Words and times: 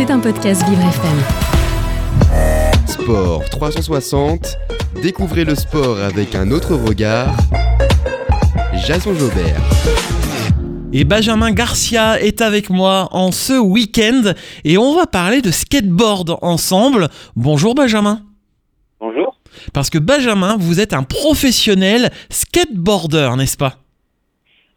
C'est 0.00 0.10
un 0.10 0.18
podcast 0.18 0.66
Vivre 0.66 0.80
FM. 0.80 1.18
Sport 2.86 3.44
360. 3.50 4.56
Découvrez 5.02 5.44
le 5.44 5.54
sport 5.54 5.98
avec 5.98 6.34
un 6.34 6.52
autre 6.52 6.74
regard. 6.74 7.36
Jason 8.86 9.12
Jobert. 9.12 9.60
Et 10.94 11.04
Benjamin 11.04 11.52
Garcia 11.52 12.18
est 12.18 12.40
avec 12.40 12.70
moi 12.70 13.08
en 13.10 13.30
ce 13.30 13.60
week-end 13.60 14.32
et 14.64 14.78
on 14.78 14.94
va 14.94 15.06
parler 15.06 15.42
de 15.42 15.50
skateboard 15.50 16.38
ensemble. 16.40 17.08
Bonjour 17.36 17.74
Benjamin. 17.74 18.22
Bonjour. 19.00 19.38
Parce 19.74 19.90
que 19.90 19.98
Benjamin, 19.98 20.56
vous 20.58 20.80
êtes 20.80 20.94
un 20.94 21.02
professionnel 21.02 22.08
skateboarder, 22.30 23.32
n'est-ce 23.36 23.58
pas? 23.58 23.74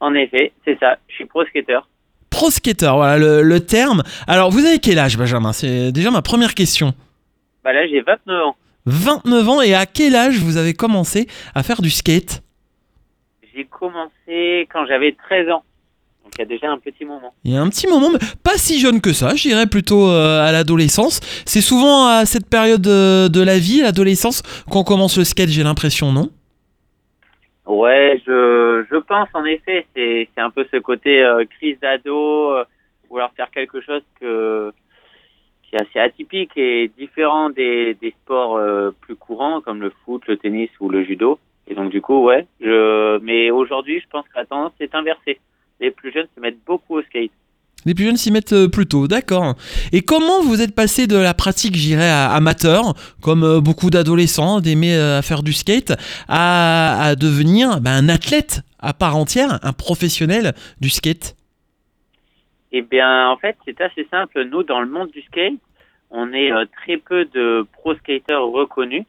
En 0.02 0.16
effet, 0.16 0.52
c'est 0.66 0.78
ça. 0.80 0.98
Je 1.08 1.14
suis 1.16 1.26
pro 1.26 1.46
skater. 1.46 1.80
Pro 2.34 2.50
skater, 2.50 2.92
voilà 2.96 3.20
le, 3.20 3.44
le 3.44 3.60
terme. 3.60 4.02
Alors, 4.26 4.50
vous 4.50 4.66
avez 4.66 4.80
quel 4.80 4.98
âge, 4.98 5.20
Benjamin? 5.20 5.54
C'est 5.54 5.92
déjà 5.92 6.10
ma 6.10 6.24
première 6.24 6.56
question. 6.56 6.96
Bah 7.64 7.74
là, 7.74 7.88
j'ai 7.88 8.02
29 8.02 8.44
ans. 8.44 8.56
29 8.88 9.50
ans 9.50 9.62
et 9.62 9.76
à 9.76 9.86
quel 9.86 10.16
âge 10.16 10.40
vous 10.40 10.58
avez 10.58 10.74
commencé 10.74 11.28
à 11.54 11.62
faire 11.62 11.80
du 11.84 11.92
skate? 11.92 12.42
J'ai 13.56 13.66
commencé 13.66 14.68
quand 14.74 14.84
j'avais 14.88 15.16
13 15.30 15.52
ans. 15.52 15.64
Donc 16.24 16.34
il 16.36 16.40
y 16.40 16.42
a 16.42 16.46
déjà 16.46 16.72
un 16.72 16.80
petit 16.80 17.06
moment. 17.06 17.36
Il 17.44 17.54
y 17.54 17.56
a 17.56 17.62
un 17.62 17.70
petit 17.70 17.86
moment, 17.86 18.10
mais 18.10 18.20
pas 18.42 18.58
si 18.58 18.80
jeune 18.80 19.00
que 19.00 19.14
ça, 19.14 19.36
je 19.36 19.44
dirais 19.44 19.68
plutôt 19.68 20.10
euh, 20.10 20.44
à 20.44 20.52
l'adolescence. 20.52 21.20
C'est 21.46 21.62
souvent 21.62 22.08
à 22.08 22.26
cette 22.26 22.50
période 22.50 22.88
euh, 22.88 23.30
de 23.30 23.42
la 23.42 23.60
vie, 23.60 23.82
l'adolescence, 23.82 24.42
qu'on 24.72 24.84
commence 24.84 25.20
le 25.20 25.24
skate, 25.24 25.50
j'ai 25.50 25.62
l'impression, 25.64 26.12
non? 26.12 26.32
Ouais, 27.66 28.22
je, 28.26 28.86
je 28.92 28.98
pense 28.98 29.30
en 29.34 29.46
effet, 29.46 29.86
c'est 29.96 30.28
c'est 30.36 30.42
un 30.42 30.50
peu 30.50 30.66
ce 30.70 30.78
côté 30.78 31.24
euh, 31.24 31.46
crise 31.46 31.80
d'ado, 31.80 32.52
euh, 32.52 32.66
vouloir 33.10 33.32
faire 33.34 33.50
quelque 33.52 33.80
chose 33.80 34.04
que 34.20 34.74
qui 35.64 35.76
est 35.76 35.82
assez 35.82 36.00
atypique 36.00 36.52
et 36.58 36.90
différent 36.98 37.50
des, 37.50 37.94
des 37.96 38.12
sports 38.12 38.58
euh, 38.58 38.92
plus 39.02 39.16
courants 39.16 39.62
comme 39.62 39.82
le 39.82 39.92
foot, 40.04 40.28
le 40.28 40.36
tennis 40.38 40.70
ou 40.82 40.90
le 40.90 41.04
judo. 41.06 41.40
Et 41.68 41.74
donc 41.76 41.90
du 41.90 42.02
coup, 42.02 42.24
ouais, 42.26 42.46
je 42.60 43.18
mais 43.20 43.50
aujourd'hui, 43.50 44.02
je 44.02 44.08
pense 44.10 44.28
que 44.28 44.38
la 44.38 44.46
tendance 44.46 44.74
est 44.82 44.94
inversée. 44.94 45.40
Les 45.80 45.92
plus 45.92 46.12
jeunes 46.12 46.28
se 46.36 46.42
mettent 46.42 46.64
beaucoup 46.66 46.96
au 46.98 47.02
skate. 47.04 47.32
Les 47.86 47.94
plus 47.94 48.06
jeunes 48.06 48.18
s'y 48.18 48.32
mettent 48.32 48.54
euh, 48.54 48.68
plus 48.68 48.86
tôt, 48.86 49.08
d'accord. 49.08 49.56
Et 49.92 50.02
comment 50.02 50.42
vous 50.42 50.62
êtes 50.62 50.76
passé 50.76 51.08
de 51.08 51.18
la 51.18 51.34
pratique, 51.34 51.76
j'irais, 51.76 52.10
à 52.10 52.32
amateur, 52.32 52.94
comme 53.22 53.44
euh, 53.44 53.60
beaucoup 53.60 53.90
d'adolescents, 53.90 54.60
d'aimer 54.60 54.96
euh, 54.96 55.22
faire 55.22 55.44
du 55.44 55.54
skate, 55.54 55.94
à, 56.28 57.02
à 57.02 57.16
devenir 57.16 57.82
ben, 57.82 57.92
un 57.92 58.10
athlète 58.10 58.62
à 58.80 58.94
part 58.94 59.16
entière, 59.16 59.60
un 59.64 59.74
professionnel 59.74 60.54
du 60.80 60.90
skate? 60.90 61.36
Eh 62.72 62.82
bien, 62.82 63.30
en 63.30 63.38
fait, 63.38 63.56
c'est 63.66 63.80
assez 63.82 64.08
simple. 64.10 64.44
Nous, 64.46 64.64
dans 64.64 64.82
le 64.82 64.90
monde 64.90 65.10
du 65.12 65.22
skate, 65.22 65.54
on 66.10 66.34
est 66.34 66.52
très 66.84 66.98
peu 66.98 67.26
de 67.26 67.66
pro 67.74 67.96
skaters 67.96 68.46
reconnus. 68.46 69.06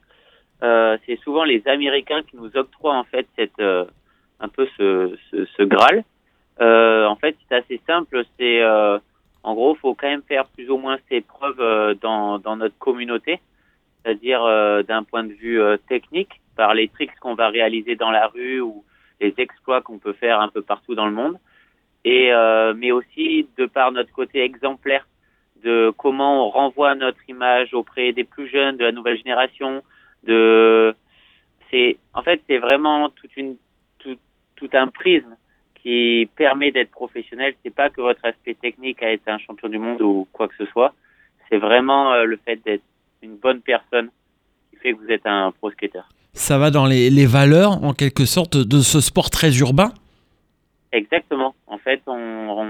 C'est 0.61 1.19
souvent 1.23 1.45
les 1.45 1.63
Américains 1.67 2.23
qui 2.23 2.37
nous 2.37 2.51
octroient 2.55 2.97
en 2.97 3.05
fait 3.05 3.27
cette 3.37 3.61
un 3.61 4.49
peu 4.49 4.67
ce, 4.77 5.17
ce 5.33 5.63
graal. 5.63 6.05
Euh, 6.61 7.07
en 7.07 7.17
fait, 7.17 7.37
c'est 7.49 7.57
assez 7.57 7.81
simple. 7.87 8.25
C'est 8.39 8.63
euh, 8.63 8.99
en 9.43 9.55
gros, 9.55 9.75
faut 9.75 9.95
quand 9.95 10.09
même 10.09 10.23
faire 10.23 10.47
plus 10.47 10.71
ou 10.71 10.79
moins 10.79 10.99
ses 11.09 11.21
preuves 11.21 11.61
euh, 11.61 11.95
dans 11.95 12.39
dans 12.39 12.57
notre 12.57 12.79
communauté, 12.79 13.41
c'est-à-dire 14.03 14.43
euh, 14.45 14.83
d'un 14.83 15.03
point 15.03 15.25
de 15.25 15.33
vue 15.33 15.61
euh, 15.61 15.77
technique, 15.89 16.41
par 16.57 16.75
les 16.75 16.89
tricks 16.89 17.19
qu'on 17.21 17.35
va 17.35 17.49
réaliser 17.49 17.97
dans 17.97 18.11
la 18.11 18.29
rue 18.29 18.61
ou 18.61 18.85
les 19.21 19.35
exploits 19.39 19.83
qu'on 19.83 19.99
peut 19.99 20.13
faire 20.13 20.41
un 20.41 20.49
peu 20.49 20.63
partout 20.63 20.95
dans 20.95 21.07
le 21.07 21.13
monde, 21.13 21.39
et 22.05 22.33
euh, 22.33 22.75
mais 22.77 22.93
aussi 22.93 23.49
de 23.57 23.67
par 23.67 23.93
notre 23.93 24.13
côté 24.13 24.43
exemplaire 24.43 25.07
de 25.63 25.93
comment 25.97 26.47
on 26.47 26.51
renvoie 26.51 26.95
notre 26.95 27.29
image 27.29 27.75
auprès 27.75 28.13
des 28.13 28.25
plus 28.25 28.49
jeunes, 28.49 28.77
de 28.77 28.85
la 28.85 28.93
nouvelle 28.93 29.17
génération. 29.17 29.83
De, 30.25 30.95
c'est 31.71 31.97
en 32.13 32.23
fait 32.23 32.41
c'est 32.47 32.59
vraiment 32.59 33.11
toute 33.11 33.37
une 33.37 33.57
tout, 33.99 34.17
tout 34.57 34.71
un 34.73 34.89
prisme 34.89 35.37
qui 35.85 36.29
permet 36.35 36.73
d'être 36.73 36.91
professionnel. 36.91 37.55
C'est 37.63 37.75
pas 37.75 37.91
que 37.91 38.01
votre 38.01 38.25
aspect 38.25 38.55
technique 38.55 39.03
à 39.03 39.13
être 39.13 39.29
un 39.29 39.39
champion 39.39 39.69
du 39.69 39.79
monde 39.79 40.01
ou 40.01 40.27
quoi 40.33 40.49
que 40.49 40.55
ce 40.57 40.65
soit. 40.67 40.95
C'est 41.49 41.59
vraiment 41.59 42.13
euh, 42.15 42.25
le 42.25 42.39
fait 42.43 42.57
d'être 42.65 42.83
une 43.23 43.37
bonne 43.37 43.61
personne 43.61 44.09
qui 44.71 44.79
fait 44.79 44.93
que 44.95 44.99
vous 44.99 45.11
êtes 45.11 45.27
un 45.27 45.53
pro 45.53 45.71
skater. 45.71 46.01
Ça 46.33 46.57
va 46.59 46.71
dans 46.71 46.87
les, 46.87 47.11
les 47.11 47.27
valeurs, 47.27 47.85
en 47.85 47.93
quelque 47.93 48.25
sorte, 48.25 48.57
de 48.57 48.81
ce 48.81 49.01
sport 49.01 49.29
très 49.29 49.59
urbain? 49.59 49.93
Exactement. 50.91 51.55
En 51.67 51.79
fait, 51.79 52.01
on, 52.07 52.13
on, 52.15 52.65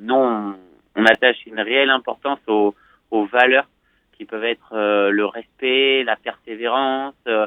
nous, 0.00 0.14
on, 0.14 0.54
on 0.96 1.04
attache 1.04 1.44
une 1.46 1.60
réelle 1.60 1.90
importance 1.90 2.40
aux, 2.46 2.74
aux 3.10 3.26
valeurs 3.26 3.68
qui 4.16 4.24
peuvent 4.24 4.44
être 4.44 4.72
euh, 4.72 5.10
le 5.10 5.26
respect, 5.26 6.02
la 6.04 6.16
persévérance, 6.16 7.14
euh, 7.26 7.46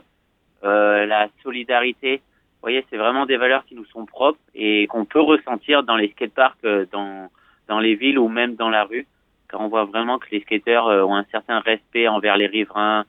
la 0.61 1.27
solidarité. 1.43 2.21
Voyez, 2.67 2.85
c'est 2.89 2.97
vraiment 2.97 3.25
des 3.25 3.37
valeurs 3.37 3.63
qui 3.63 3.75
nous 3.75 3.85
sont 3.85 4.05
propres 4.05 4.41
et 4.53 4.87
qu'on 4.87 5.05
peut 5.05 5.21
ressentir 5.21 5.83
dans 5.83 5.95
les 5.95 6.09
skateparks, 6.09 6.65
euh, 6.65 6.85
dans, 6.91 7.29
dans 7.69 7.79
les 7.79 7.95
villes 7.95 8.19
ou 8.19 8.27
même 8.27 8.55
dans 8.55 8.69
la 8.69 8.83
rue, 8.83 9.07
car 9.49 9.61
on 9.61 9.69
voit 9.69 9.85
vraiment 9.85 10.19
que 10.19 10.27
les 10.33 10.41
skateurs 10.41 10.87
euh, 10.87 11.01
ont 11.01 11.15
un 11.15 11.23
certain 11.31 11.59
respect 11.61 12.09
envers 12.09 12.35
les 12.35 12.47
riverains 12.47 13.05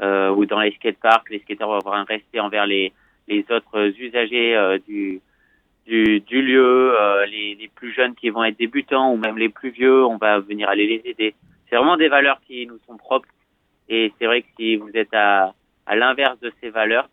euh, 0.00 0.30
ou 0.30 0.46
dans 0.46 0.60
les 0.60 0.72
skateparks, 0.72 1.28
les 1.28 1.40
skateurs 1.40 1.68
vont 1.68 1.76
avoir 1.76 1.96
un 1.96 2.04
respect 2.04 2.40
envers 2.40 2.64
les, 2.64 2.94
les 3.28 3.44
autres 3.50 3.92
usagers 4.00 4.78
du, 4.88 5.20
du, 5.84 6.22
lieu, 6.30 6.96
les, 7.28 7.54
les 7.54 7.68
plus 7.68 7.92
jeunes 7.92 8.14
qui 8.14 8.30
vont 8.30 8.44
être 8.44 8.58
débutants 8.58 9.12
ou 9.12 9.18
même 9.18 9.36
les 9.36 9.50
plus 9.50 9.72
vieux, 9.72 10.06
on 10.06 10.16
va 10.16 10.38
venir 10.38 10.70
aller 10.70 10.86
les 10.86 11.10
aider. 11.10 11.34
C'est 11.68 11.76
vraiment 11.76 11.98
des 11.98 12.08
valeurs 12.08 12.40
qui 12.46 12.66
nous 12.66 12.78
sont 12.86 12.96
propres 12.96 13.28
et 13.90 14.10
c'est 14.18 14.24
vrai 14.24 14.40
que 14.40 14.48
si 14.56 14.76
vous 14.76 14.90
êtes 14.94 15.12
à, 15.12 15.52
à 15.84 15.96
l'inverse 15.96 16.40
de 16.40 16.50
ces 16.62 16.70
valeurs, 16.70 17.10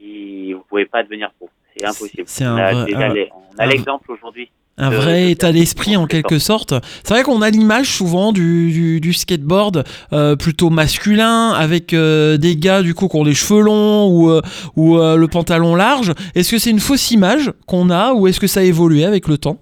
il, 0.00 0.54
vous 0.54 0.64
pouvez 0.68 0.86
pas 0.86 1.02
devenir 1.02 1.30
pro. 1.38 1.48
C'est 1.76 1.86
impossible. 1.86 2.24
C'est 2.26 2.44
un 2.44 2.54
on 2.54 2.58
a, 2.58 3.08
vrai- 3.08 3.30
on 3.32 3.58
a 3.58 3.66
l'exemple 3.66 4.10
aujourd'hui. 4.12 4.50
Un 4.78 4.88
vrai 4.90 5.26
de 5.26 5.30
état 5.30 5.52
d'esprit 5.52 5.96
en 5.96 6.06
quelque 6.06 6.38
sorte. 6.38 6.72
C'est 7.04 7.12
vrai 7.12 7.22
qu'on 7.22 7.42
a 7.42 7.50
l'image 7.50 7.88
souvent 7.88 8.32
du, 8.32 8.70
du, 8.72 9.00
du 9.00 9.12
skateboard 9.12 9.84
euh, 10.12 10.36
plutôt 10.36 10.70
masculin 10.70 11.50
avec 11.50 11.92
euh, 11.92 12.38
des 12.38 12.56
gars 12.56 12.82
du 12.82 12.94
coup 12.94 13.08
qui 13.08 13.16
ont 13.16 13.24
les 13.24 13.34
cheveux 13.34 13.60
longs 13.60 14.08
ou, 14.08 14.30
euh, 14.30 14.40
ou 14.76 14.96
euh, 14.96 15.16
le 15.16 15.28
pantalon 15.28 15.74
large. 15.76 16.12
Est-ce 16.34 16.50
que 16.52 16.58
c'est 16.58 16.70
une 16.70 16.80
fausse 16.80 17.10
image 17.10 17.52
qu'on 17.66 17.90
a 17.90 18.14
ou 18.14 18.26
est-ce 18.26 18.40
que 18.40 18.46
ça 18.46 18.60
a 18.60 18.62
évolué 18.62 19.04
avec 19.04 19.28
le 19.28 19.36
temps? 19.36 19.58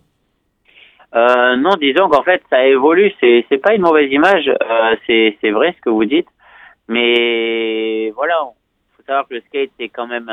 Euh, 1.17 1.57
non, 1.57 1.71
disons 1.81 2.09
qu'en 2.09 2.23
fait, 2.23 2.43
ça 2.49 2.65
évolue. 2.67 3.13
C'est 3.19 3.45
c'est 3.49 3.59
pas 3.59 3.75
une 3.75 3.83
mauvaise 3.83 4.13
image. 4.13 4.49
Euh, 4.49 4.95
c'est 5.07 5.37
c'est 5.41 5.51
vrai 5.51 5.75
ce 5.77 5.81
que 5.81 5.91
vous 5.91 6.05
dites, 6.05 6.29
mais 6.87 8.11
voilà, 8.11 8.35
savoir 9.09 9.27
que 9.27 9.35
le 9.35 9.41
skate 9.41 9.71
c'est 9.79 9.89
quand 9.89 10.07
même 10.07 10.29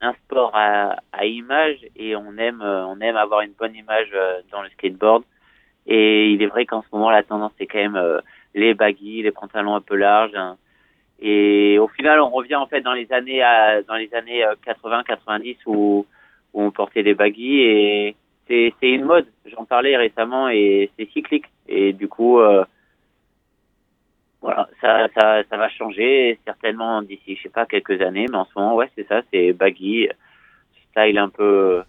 un 0.00 0.12
sport 0.24 0.52
à, 0.54 0.96
image 1.24 1.78
et 1.96 2.16
on 2.16 2.36
aime 2.38 2.62
euh, 2.62 2.86
on 2.86 3.00
aime 3.00 3.16
avoir 3.16 3.42
une 3.42 3.52
bonne 3.52 3.74
image 3.74 4.08
euh, 4.14 4.40
dans 4.50 4.62
le 4.62 4.68
skateboard. 4.70 5.24
Et 5.86 6.30
il 6.30 6.42
est 6.42 6.46
vrai 6.46 6.66
qu'en 6.66 6.82
ce 6.82 6.88
moment 6.92 7.10
la 7.10 7.22
tendance 7.22 7.52
c'est 7.58 7.66
quand 7.66 7.78
même 7.78 7.96
euh, 7.96 8.20
les 8.54 8.74
baggy, 8.74 9.22
les 9.22 9.30
pantalons 9.30 9.74
un 9.74 9.80
peu 9.80 9.96
larges. 9.96 10.34
hein. 10.34 10.56
Et 11.22 11.78
au 11.78 11.88
final, 11.88 12.18
on 12.20 12.30
revient 12.30 12.56
en 12.56 12.66
fait 12.66 12.80
dans 12.80 12.94
les 12.94 13.12
années 13.12 13.42
dans 13.86 13.96
les 13.96 14.12
années 14.14 14.42
80-90 14.66 15.58
où 15.66 16.06
on 16.54 16.70
portait 16.70 17.02
des 17.02 17.12
baggy 17.12 17.60
et 17.60 18.16
c'est 18.48 18.72
une 18.82 19.04
mode. 19.04 19.26
J'en 19.44 19.66
parlais 19.66 19.98
récemment 19.98 20.48
et 20.48 20.90
c'est 20.98 21.10
cyclique. 21.10 21.44
Et 21.68 21.92
du 21.92 22.08
coup, 22.08 22.40
voilà, 24.42 24.68
ça, 24.80 25.06
ça, 25.14 25.42
ça 25.48 25.56
va 25.56 25.68
changer 25.68 26.38
certainement 26.46 27.02
d'ici, 27.02 27.36
je 27.36 27.42
sais 27.42 27.48
pas, 27.48 27.66
quelques 27.66 28.00
années. 28.00 28.26
Mais 28.30 28.36
en 28.38 28.46
ce 28.46 28.58
moment, 28.58 28.74
ouais, 28.74 28.90
c'est 28.96 29.06
ça, 29.06 29.22
c'est 29.32 29.52
baggy, 29.52 30.08
style 30.90 31.18
un 31.18 31.28
peu 31.28 31.82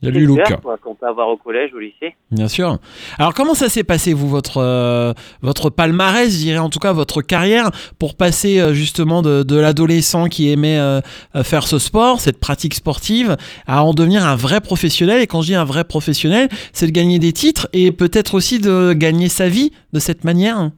Il 0.00 0.06
y 0.06 0.08
a 0.08 0.12
du 0.12 0.24
look. 0.26 0.40
qu'on 0.80 0.94
peut 0.94 1.06
avoir 1.06 1.28
au 1.28 1.36
collège, 1.36 1.72
au 1.74 1.78
lycée. 1.78 2.14
Bien 2.30 2.48
sûr. 2.48 2.78
Alors 3.18 3.34
comment 3.34 3.54
ça 3.54 3.68
s'est 3.68 3.84
passé 3.84 4.14
vous 4.14 4.28
votre 4.28 4.58
euh, 4.58 5.12
votre 5.42 5.68
palmarès, 5.68 6.30
je 6.32 6.38
dirais 6.38 6.58
en 6.58 6.70
tout 6.70 6.78
cas 6.78 6.92
votre 6.92 7.22
carrière 7.22 7.70
pour 7.98 8.16
passer 8.16 8.58
euh, 8.60 8.72
justement 8.72 9.20
de, 9.22 9.42
de 9.42 9.56
l'adolescent 9.56 10.28
qui 10.28 10.50
aimait 10.50 10.78
euh, 10.78 11.00
euh, 11.36 11.42
faire 11.44 11.66
ce 11.66 11.78
sport, 11.78 12.20
cette 12.20 12.40
pratique 12.40 12.74
sportive, 12.74 13.36
à 13.66 13.84
en 13.84 13.94
devenir 13.94 14.24
un 14.26 14.36
vrai 14.36 14.60
professionnel? 14.60 15.20
Et 15.22 15.26
quand 15.26 15.42
je 15.42 15.48
dis 15.48 15.54
un 15.54 15.64
vrai 15.64 15.84
professionnel, 15.84 16.48
c'est 16.72 16.86
de 16.86 16.92
gagner 16.92 17.18
des 17.18 17.32
titres 17.32 17.68
et 17.72 17.92
peut-être 17.92 18.34
aussi 18.34 18.58
de 18.58 18.92
gagner 18.92 19.28
sa 19.28 19.48
vie 19.48 19.72
de 19.92 19.98
cette 19.98 20.24
manière? 20.24 20.70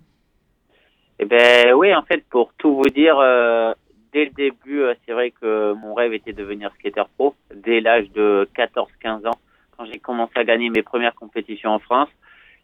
Eh 1.19 1.25
ben 1.27 1.73
oui, 1.75 1.95
en 1.95 2.03
fait, 2.03 2.25
pour 2.29 2.53
tout 2.59 2.75
vous 2.75 2.89
dire, 2.91 3.19
euh, 3.19 3.73
dès 4.13 4.25
le 4.25 4.31
début, 4.31 4.81
euh, 4.81 4.95
c'est 5.05 5.13
vrai 5.13 5.31
que 5.31 5.73
mon 5.75 5.95
rêve 5.95 6.13
était 6.13 6.33
de 6.33 6.39
devenir 6.39 6.73
skater 6.79 7.05
pro 7.17 7.35
dès 7.55 7.81
l'âge 7.81 8.11
de 8.11 8.49
14-15 8.57 9.27
ans, 9.27 9.39
quand 9.77 9.85
j'ai 9.87 9.99
commencé 9.99 10.33
à 10.37 10.45
gagner 10.45 10.71
mes 10.71 10.83
premières 10.83 11.15
compétitions 11.15 11.71
en 11.71 11.79
France. 11.79 12.09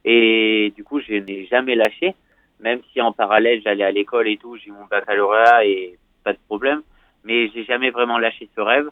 Et 0.05 0.73
du 0.77 0.83
coup, 0.83 1.01
je 1.01 1.15
n'ai 1.15 1.47
jamais 1.47 1.77
lâché, 1.77 2.15
même 2.59 2.81
si 2.93 3.01
en 3.01 3.13
parallèle, 3.13 3.61
j'allais 3.63 3.85
à 3.85 3.91
l'école 3.91 4.29
et 4.29 4.37
tout, 4.37 4.57
j'ai 4.57 4.71
mon 4.71 4.85
baccalauréat 4.91 5.65
et 5.67 5.99
pas 6.25 6.33
de 6.33 6.39
problème. 6.49 6.83
Mais 7.25 7.51
j'ai 7.51 7.65
jamais 7.65 7.91
vraiment 7.91 8.19
lâché 8.19 8.49
ce 8.57 8.61
rêve. 8.61 8.89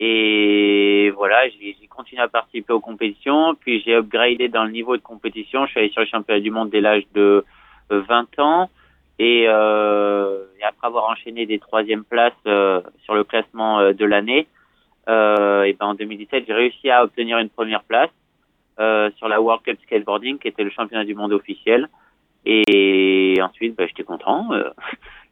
Et 0.00 1.10
voilà, 1.16 1.48
j'ai 1.48 1.74
continué 1.88 2.22
à 2.22 2.28
participer 2.28 2.72
aux 2.72 2.80
compétitions, 2.80 3.54
puis 3.54 3.82
j'ai 3.82 3.94
upgradé 3.94 4.48
dans 4.48 4.64
le 4.64 4.70
niveau 4.70 4.96
de 4.96 5.02
compétition. 5.02 5.64
Je 5.66 5.70
suis 5.70 5.80
allé 5.80 5.90
sur 5.90 6.02
les 6.02 6.08
championnats 6.08 6.40
du 6.40 6.50
monde 6.50 6.70
dès 6.70 6.80
l'âge 6.80 7.04
de 7.14 7.44
euh, 7.92 8.00
20 8.02 8.38
ans. 8.38 8.70
Et, 9.18 9.46
euh, 9.48 10.44
et 10.60 10.64
après 10.64 10.86
avoir 10.88 11.08
enchaîné 11.08 11.46
des 11.46 11.58
troisièmes 11.58 12.04
places 12.04 12.32
euh, 12.46 12.80
sur 13.04 13.14
le 13.14 13.24
classement 13.24 13.80
euh, 13.80 13.92
de 13.92 14.04
l'année, 14.04 14.46
euh, 15.08 15.62
et 15.62 15.72
ben 15.72 15.86
en 15.86 15.94
2017, 15.94 16.44
j'ai 16.46 16.52
réussi 16.52 16.90
à 16.90 17.04
obtenir 17.04 17.38
une 17.38 17.48
première 17.48 17.82
place 17.84 18.10
euh, 18.78 19.10
sur 19.16 19.28
la 19.28 19.40
World 19.40 19.62
Cup 19.64 19.78
Skateboarding, 19.84 20.38
qui 20.38 20.48
était 20.48 20.64
le 20.64 20.70
championnat 20.70 21.04
du 21.04 21.14
monde 21.14 21.32
officiel. 21.32 21.88
Et 22.44 23.34
ensuite, 23.42 23.74
ben, 23.76 23.88
j'étais 23.88 24.04
content. 24.04 24.50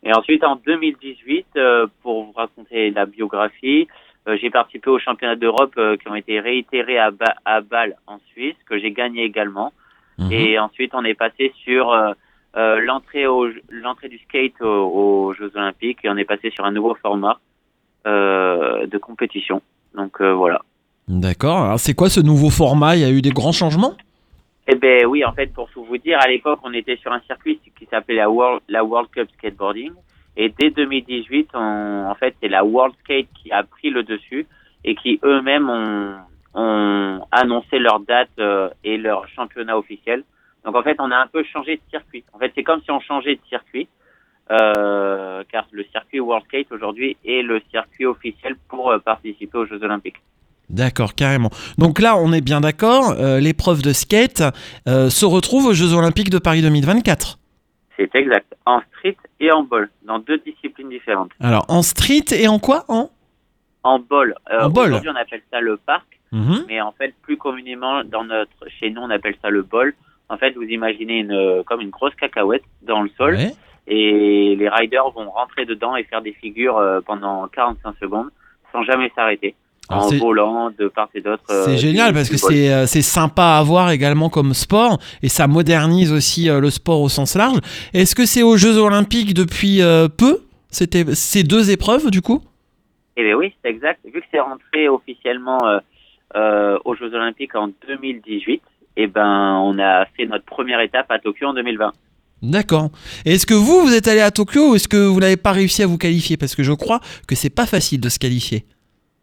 Et 0.02 0.12
ensuite, 0.12 0.42
en 0.44 0.56
2018, 0.56 1.46
euh, 1.56 1.86
pour 2.02 2.24
vous 2.24 2.32
raconter 2.32 2.90
la 2.90 3.06
biographie, 3.06 3.86
euh, 4.28 4.36
j'ai 4.40 4.50
participé 4.50 4.90
aux 4.90 4.98
championnats 4.98 5.36
d'Europe 5.36 5.74
euh, 5.76 5.96
qui 5.96 6.08
ont 6.08 6.14
été 6.14 6.40
réitérés 6.40 6.98
à, 6.98 7.10
Ba- 7.10 7.36
à 7.44 7.60
Bâle 7.60 7.96
en 8.06 8.18
Suisse, 8.32 8.56
que 8.68 8.78
j'ai 8.78 8.90
gagné 8.90 9.22
également. 9.24 9.72
Mhm. 10.18 10.32
Et 10.32 10.58
ensuite, 10.58 10.92
on 10.94 11.04
est 11.04 11.14
passé 11.14 11.52
sur 11.64 11.92
euh, 12.56 12.80
l'entrée 12.80 13.26
au 13.26 13.48
l'entrée 13.68 14.08
du 14.08 14.18
skate 14.18 14.60
aux, 14.60 14.66
aux 14.66 15.32
Jeux 15.32 15.50
Olympiques 15.56 15.98
et 16.04 16.08
on 16.08 16.16
est 16.16 16.24
passé 16.24 16.50
sur 16.50 16.64
un 16.64 16.70
nouveau 16.70 16.94
format 16.94 17.40
euh, 18.06 18.86
de 18.86 18.96
compétition. 18.96 19.60
Donc 19.96 20.20
euh, 20.20 20.32
voilà. 20.32 20.60
D'accord. 21.08 21.64
Alors 21.64 21.80
c'est 21.80 21.94
quoi 21.94 22.08
ce 22.08 22.20
nouveau 22.20 22.50
format? 22.50 22.94
Il 22.94 23.02
y 23.02 23.04
a 23.04 23.10
eu 23.10 23.22
des 23.22 23.30
grands 23.30 23.52
changements? 23.52 23.94
Eh 24.68 24.76
ben 24.76 25.04
oui, 25.06 25.24
en 25.24 25.32
fait, 25.32 25.52
pour 25.52 25.68
tout 25.70 25.84
vous 25.84 25.98
dire, 25.98 26.18
à 26.20 26.28
l'époque, 26.28 26.60
on 26.62 26.72
était 26.72 26.96
sur 26.96 27.12
un 27.12 27.20
circuit 27.26 27.60
qui 27.76 27.86
s'appelait 27.86 28.14
la 28.14 28.30
World, 28.30 28.62
la 28.68 28.84
World 28.84 29.10
Cup 29.10 29.28
Skateboarding. 29.36 29.92
Et 30.36 30.48
dès 30.48 30.70
2018, 30.70 31.50
on, 31.54 32.06
en 32.08 32.14
fait, 32.14 32.34
c'est 32.40 32.48
la 32.48 32.64
World 32.64 32.94
Skate 33.02 33.26
qui 33.34 33.50
a 33.50 33.64
pris 33.64 33.90
le 33.90 34.04
dessus 34.04 34.46
et 34.84 34.94
qui 34.94 35.18
eux-mêmes 35.24 35.68
ont, 35.68 36.14
ont 36.54 37.26
annoncé 37.32 37.78
leur 37.78 38.00
date 38.00 38.30
et 38.84 38.96
leur 38.96 39.28
championnat 39.28 39.76
officiel. 39.76 40.22
Donc 40.64 40.74
en 40.76 40.82
fait, 40.82 40.96
on 40.98 41.10
a 41.10 41.16
un 41.16 41.26
peu 41.26 41.42
changé 41.44 41.76
de 41.76 41.82
circuit. 41.90 42.24
En 42.32 42.38
fait, 42.38 42.52
c'est 42.54 42.62
comme 42.62 42.80
si 42.82 42.90
on 42.90 43.00
changeait 43.00 43.34
de 43.36 43.40
circuit, 43.48 43.88
euh, 44.50 45.42
car 45.50 45.66
le 45.72 45.84
circuit 45.92 46.20
World 46.20 46.44
Skate 46.46 46.70
aujourd'hui 46.72 47.16
est 47.24 47.42
le 47.42 47.60
circuit 47.70 48.06
officiel 48.06 48.56
pour 48.68 48.90
euh, 48.90 48.98
participer 48.98 49.58
aux 49.58 49.66
Jeux 49.66 49.82
Olympiques. 49.82 50.16
D'accord, 50.70 51.14
carrément. 51.14 51.50
Donc 51.78 52.00
là, 52.00 52.16
on 52.16 52.32
est 52.32 52.40
bien 52.40 52.60
d'accord. 52.60 53.10
euh, 53.18 53.38
L'épreuve 53.40 53.82
de 53.82 53.92
skate 53.92 54.42
euh, 54.88 55.10
se 55.10 55.26
retrouve 55.26 55.66
aux 55.66 55.74
Jeux 55.74 55.92
Olympiques 55.92 56.30
de 56.30 56.38
Paris 56.38 56.62
2024. 56.62 57.38
C'est 57.96 58.14
exact. 58.14 58.54
En 58.66 58.80
street 58.96 59.16
et 59.40 59.52
en 59.52 59.62
ball, 59.62 59.90
dans 60.06 60.18
deux 60.18 60.38
disciplines 60.38 60.88
différentes. 60.88 61.30
Alors 61.40 61.64
en 61.68 61.82
street 61.82 62.24
et 62.32 62.48
en 62.48 62.58
quoi 62.58 62.84
En? 62.88 63.10
En 63.82 63.98
bol. 63.98 64.34
Euh, 64.50 64.62
En 64.64 64.70
bol. 64.70 64.86
Aujourd'hui, 64.86 65.10
on 65.10 65.16
appelle 65.16 65.42
ça 65.52 65.60
le 65.60 65.76
parc, 65.76 66.06
Mhm. 66.32 66.64
mais 66.66 66.80
en 66.80 66.92
fait, 66.92 67.14
plus 67.22 67.36
communément, 67.36 68.02
dans 68.02 68.24
notre, 68.24 68.50
chez 68.80 68.90
nous, 68.90 69.02
on 69.02 69.10
appelle 69.10 69.36
ça 69.42 69.50
le 69.50 69.62
bol. 69.62 69.94
En 70.28 70.36
fait, 70.38 70.52
vous 70.52 70.62
imaginez 70.62 71.18
une, 71.18 71.32
euh, 71.32 71.62
comme 71.64 71.80
une 71.80 71.90
grosse 71.90 72.14
cacahuète 72.14 72.62
dans 72.82 73.02
le 73.02 73.10
sol, 73.18 73.34
Ouais. 73.34 73.52
et 73.86 74.56
les 74.56 74.68
riders 74.68 75.10
vont 75.10 75.30
rentrer 75.30 75.66
dedans 75.66 75.94
et 75.96 76.04
faire 76.04 76.22
des 76.22 76.32
figures 76.32 76.78
euh, 76.78 77.00
pendant 77.04 77.46
45 77.48 77.94
secondes, 78.00 78.30
sans 78.72 78.82
jamais 78.84 79.12
s'arrêter, 79.14 79.54
Alors, 79.90 80.06
en 80.06 80.16
volant 80.16 80.70
de 80.70 80.88
part 80.88 81.10
et 81.14 81.20
d'autre. 81.20 81.42
euh, 81.50 81.64
C'est 81.66 81.76
génial 81.76 82.14
parce 82.14 82.30
que 82.30 82.38
c'est 82.38 82.72
euh, 82.72 82.86
sympa 82.86 83.58
à 83.58 83.62
voir 83.62 83.90
également 83.90 84.30
comme 84.30 84.54
sport 84.54 84.98
et 85.22 85.28
ça 85.28 85.46
modernise 85.46 86.10
aussi 86.12 86.48
euh, 86.48 86.58
le 86.60 86.70
sport 86.70 87.02
au 87.02 87.10
sens 87.10 87.36
large. 87.36 87.58
Est-ce 87.92 88.14
que 88.14 88.24
c'est 88.24 88.42
aux 88.42 88.56
Jeux 88.56 88.78
Olympiques 88.78 89.34
depuis 89.34 89.80
peu? 90.18 90.38
C'était 90.70 91.04
ces 91.14 91.44
deux 91.44 91.70
épreuves 91.70 92.10
du 92.10 92.20
coup? 92.22 92.40
Eh 93.16 93.22
bien 93.22 93.34
oui, 93.36 93.52
c'est 93.62 93.70
exact. 93.70 94.00
Vu 94.04 94.20
que 94.20 94.26
c'est 94.32 94.40
rentré 94.40 94.88
officiellement 94.88 95.58
aux 96.34 96.94
Jeux 96.96 97.14
Olympiques 97.14 97.54
en 97.54 97.68
2018, 97.86 98.60
eh 98.96 99.06
ben, 99.06 99.60
on 99.62 99.78
a 99.78 100.06
fait 100.06 100.26
notre 100.26 100.44
première 100.44 100.80
étape 100.80 101.10
à 101.10 101.18
Tokyo 101.18 101.48
en 101.48 101.54
2020. 101.54 101.92
D'accord. 102.42 102.90
Est-ce 103.24 103.46
que 103.46 103.54
vous, 103.54 103.80
vous 103.80 103.94
êtes 103.94 104.06
allé 104.06 104.20
à 104.20 104.30
Tokyo 104.30 104.72
ou 104.72 104.74
est-ce 104.74 104.88
que 104.88 104.96
vous 104.96 105.20
n'avez 105.20 105.36
pas 105.36 105.52
réussi 105.52 105.82
à 105.82 105.86
vous 105.86 105.98
qualifier? 105.98 106.36
Parce 106.36 106.54
que 106.54 106.62
je 106.62 106.72
crois 106.72 107.00
que 107.26 107.34
c'est 107.34 107.54
pas 107.54 107.66
facile 107.66 108.00
de 108.00 108.08
se 108.08 108.18
qualifier. 108.18 108.64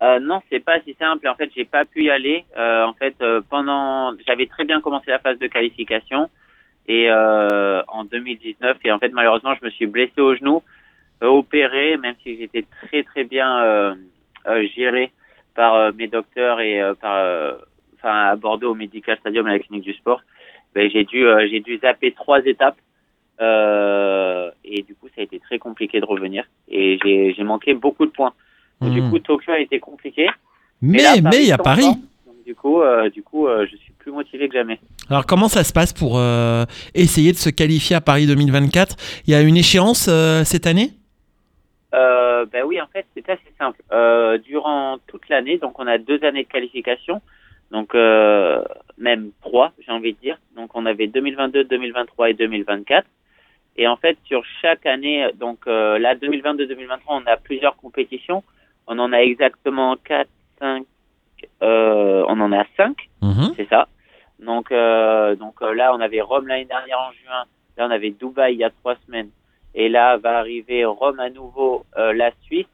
Euh, 0.01 0.19
non, 0.19 0.41
c'est 0.49 0.59
pas 0.59 0.81
si 0.81 0.95
simple. 0.99 1.27
En 1.27 1.35
fait, 1.35 1.51
j'ai 1.55 1.65
pas 1.65 1.85
pu 1.85 2.05
y 2.05 2.09
aller. 2.09 2.45
Euh, 2.57 2.85
en 2.85 2.93
fait, 2.93 3.13
euh, 3.21 3.41
pendant, 3.47 4.13
j'avais 4.27 4.47
très 4.47 4.65
bien 4.65 4.81
commencé 4.81 5.11
la 5.11 5.19
phase 5.19 5.37
de 5.37 5.47
qualification 5.47 6.29
et 6.87 7.09
euh, 7.09 7.83
en 7.87 8.03
2019 8.05 8.77
et 8.83 8.91
en 8.91 8.99
fait 8.99 9.09
malheureusement 9.09 9.53
je 9.59 9.63
me 9.63 9.69
suis 9.69 9.85
blessé 9.85 10.19
au 10.19 10.35
genou, 10.35 10.63
euh, 11.23 11.27
opéré, 11.27 11.95
même 11.97 12.15
si 12.23 12.37
j'étais 12.37 12.65
très 12.81 13.03
très 13.03 13.23
bien 13.23 13.61
euh, 13.61 13.93
euh, 14.47 14.67
géré 14.75 15.11
par 15.53 15.93
mes 15.93 16.07
docteurs 16.07 16.59
et 16.59 16.81
euh, 16.81 16.95
par, 16.95 17.17
euh, 17.17 17.53
enfin 18.01 18.29
à 18.31 18.35
Bordeaux 18.35 18.71
au 18.71 18.75
Medical 18.75 19.17
Stadium 19.19 19.45
à 19.47 19.51
la 19.51 19.59
clinique 19.59 19.83
du 19.83 19.93
sport. 19.93 20.21
Ben, 20.73 20.89
j'ai 20.91 21.03
dû 21.03 21.25
euh, 21.25 21.47
j'ai 21.49 21.59
dû 21.59 21.77
zapper 21.77 22.11
trois 22.13 22.39
étapes 22.45 22.77
euh, 23.41 24.51
et 24.63 24.83
du 24.83 24.95
coup 24.95 25.07
ça 25.15 25.21
a 25.21 25.23
été 25.23 25.39
très 25.39 25.57
compliqué 25.59 25.99
de 25.99 26.05
revenir 26.05 26.45
et 26.69 26.99
j'ai 27.03 27.33
j'ai 27.33 27.43
manqué 27.43 27.73
beaucoup 27.73 28.05
de 28.05 28.11
points. 28.11 28.33
Du 28.81 29.01
Mhm. 29.01 29.09
coup, 29.11 29.19
Tokyo 29.19 29.51
a 29.51 29.59
été 29.59 29.79
compliqué. 29.79 30.27
Mais 30.81 31.03
là, 31.03 31.13
mais 31.21 31.43
il 31.43 31.47
y 31.47 31.51
a 31.51 31.59
Paris. 31.59 31.85
du 32.43 32.55
coup, 32.55 32.81
euh, 32.81 33.11
du 33.11 33.21
coup, 33.21 33.45
euh, 33.47 33.67
je 33.71 33.75
suis 33.77 33.93
plus 33.93 34.11
motivé 34.11 34.47
que 34.49 34.55
jamais. 34.55 34.79
Alors 35.07 35.27
comment 35.27 35.47
ça 35.47 35.63
se 35.63 35.71
passe 35.71 35.93
pour 35.93 36.17
euh, 36.17 36.65
essayer 36.95 37.31
de 37.31 37.37
se 37.37 37.51
qualifier 37.51 37.95
à 37.95 38.01
Paris 38.01 38.25
2024 38.25 38.95
Il 39.27 39.31
y 39.33 39.35
a 39.35 39.41
une 39.41 39.55
échéance 39.57 40.09
cette 40.45 40.65
année? 40.65 40.89
Ben 42.53 42.63
oui, 42.65 42.81
en 42.81 42.87
fait, 42.87 43.05
c'est 43.15 43.29
assez 43.29 43.53
simple. 43.59 43.79
Durant 44.45 44.97
toute 45.07 45.29
l'année, 45.29 45.59
donc 45.59 45.77
on 45.79 45.85
a 45.85 45.99
deux 45.99 46.21
années 46.23 46.43
de 46.43 46.49
qualification, 46.49 47.21
donc 47.71 47.95
euh, 47.95 48.63
même 48.97 49.31
trois, 49.41 49.71
j'ai 49.79 49.91
envie 49.91 50.13
de 50.13 50.19
dire. 50.19 50.37
Donc 50.55 50.71
on 50.75 50.85
avait 50.85 51.07
2022, 51.07 51.63
2023 51.63 52.29
et 52.29 52.33
2024. 52.33 53.07
Et 53.77 53.87
en 53.87 53.95
fait, 53.95 54.17
sur 54.25 54.43
chaque 54.61 54.85
année, 54.85 55.27
donc 55.35 55.59
euh, 55.67 55.97
là, 55.97 56.15
2022-2023, 56.15 56.99
on 57.07 57.25
a 57.25 57.37
plusieurs 57.37 57.77
compétitions. 57.77 58.43
On 58.87 58.99
en 58.99 59.13
a 59.13 59.19
exactement 59.19 59.95
quatre, 60.03 60.29
cinq. 60.59 60.85
Euh, 61.63 62.23
on 62.27 62.39
en 62.41 62.51
a 62.51 62.65
cinq. 62.75 63.09
Mhm. 63.21 63.53
c'est 63.55 63.69
ça. 63.69 63.87
Donc, 64.39 64.71
euh, 64.71 65.35
donc 65.35 65.61
euh, 65.61 65.73
là, 65.73 65.93
on 65.95 66.01
avait 66.01 66.21
Rome 66.21 66.47
l'année 66.47 66.65
dernière 66.65 66.99
en 66.99 67.11
juin. 67.11 67.43
Là, 67.77 67.87
on 67.87 67.91
avait 67.91 68.09
Dubaï 68.09 68.53
il 68.53 68.59
y 68.59 68.63
a 68.63 68.69
trois 68.69 68.95
semaines. 69.05 69.29
Et 69.73 69.87
là, 69.87 70.17
va 70.17 70.39
arriver 70.39 70.83
Rome 70.83 71.19
à 71.19 71.29
nouveau, 71.29 71.85
euh, 71.97 72.11
la 72.11 72.31
Suisse 72.43 72.65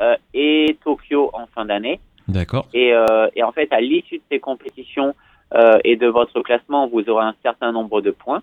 euh, 0.00 0.16
et 0.32 0.76
Tokyo 0.84 1.30
en 1.32 1.46
fin 1.46 1.64
d'année. 1.64 1.98
D'accord. 2.28 2.68
Et, 2.72 2.94
euh, 2.94 3.28
et 3.36 3.42
en 3.42 3.52
fait, 3.52 3.72
à 3.72 3.80
l'issue 3.80 4.18
de 4.18 4.22
ces 4.30 4.40
compétitions 4.40 5.14
euh, 5.54 5.78
et 5.84 5.96
de 5.96 6.06
votre 6.06 6.40
classement, 6.42 6.86
vous 6.88 7.08
aurez 7.08 7.24
un 7.24 7.34
certain 7.42 7.72
nombre 7.72 8.00
de 8.00 8.10
points. 8.10 8.42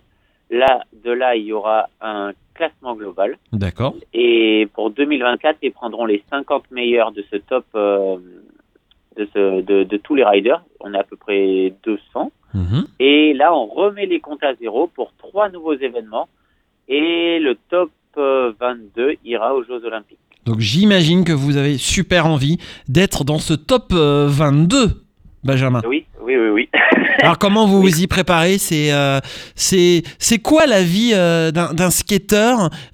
Là, 0.50 0.84
de 1.04 1.12
là, 1.12 1.36
il 1.36 1.46
y 1.46 1.54
aura 1.54 1.88
un 2.02 2.34
classement 2.54 2.96
global. 2.96 3.38
D'accord. 3.54 3.96
Et 4.14 4.68
pour 4.74 4.92
2024, 4.92 5.58
ils 5.62 5.72
prendront 5.72 6.06
les 6.06 6.24
50 6.30 6.70
meilleurs 6.72 7.12
de 7.12 7.24
ce 7.32 7.38
top, 7.38 7.66
euh, 7.76 8.18
de, 9.18 9.28
ce, 9.34 9.62
de, 9.62 9.84
de 9.84 9.98
tous 9.98 10.16
les 10.16 10.24
riders. 10.24 10.62
On 10.80 10.94
a 10.94 11.00
à 11.00 11.04
peu 11.04 11.16
près 11.16 11.74
200. 11.84 12.32
Mhm. 12.54 12.86
Et 13.00 13.34
là, 13.34 13.56
on 13.56 13.66
remet 13.66 14.06
les 14.06 14.20
comptes 14.20 14.44
à 14.44 14.54
zéro 14.56 14.88
pour 14.88 15.14
trois 15.18 15.50
nouveaux 15.50 15.74
événements. 15.76 16.28
Et 16.88 17.40
le 17.40 17.56
top 17.70 17.92
euh, 18.18 18.52
22 18.60 19.16
ira 19.24 19.56
aux 19.56 19.64
Jeux 19.64 19.86
Olympiques. 19.86 20.20
Donc 20.46 20.60
j'imagine 20.60 21.24
que 21.24 21.32
vous 21.32 21.58
avez 21.58 21.78
super 21.78 22.26
envie 22.26 22.58
d'être 22.88 23.24
dans 23.24 23.40
ce 23.40 23.54
top 23.54 23.92
euh, 23.94 24.28
22, 24.30 25.04
Benjamin. 25.44 25.82
Oui, 25.88 26.06
oui, 26.22 26.36
oui, 26.36 26.50
oui. 26.50 26.70
Alors 27.20 27.38
comment 27.38 27.68
vous 27.68 27.82
vous 27.82 28.02
y 28.02 28.08
préparez? 28.08 28.58
C'est 28.58 28.92
euh, 28.92 29.20
c'est 29.56 30.40
quoi 30.42 30.66
la 30.66 30.82
vie 30.82 31.12
euh, 31.14 31.52
d'un 31.52 31.90